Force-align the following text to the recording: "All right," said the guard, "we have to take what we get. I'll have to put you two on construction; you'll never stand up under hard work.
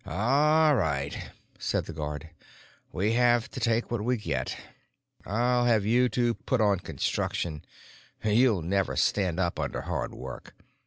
"All 0.03 0.73
right," 0.75 1.29
said 1.59 1.85
the 1.85 1.93
guard, 1.93 2.31
"we 2.91 3.13
have 3.13 3.51
to 3.51 3.59
take 3.59 3.91
what 3.91 4.01
we 4.03 4.17
get. 4.17 4.57
I'll 5.27 5.65
have 5.65 5.83
to 5.83 6.33
put 6.33 6.57
you 6.59 6.59
two 6.59 6.63
on 6.63 6.79
construction; 6.79 7.63
you'll 8.23 8.63
never 8.63 8.95
stand 8.95 9.39
up 9.39 9.59
under 9.59 9.81
hard 9.81 10.15
work. 10.15 10.55